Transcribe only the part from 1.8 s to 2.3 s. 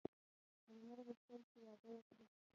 وکړي.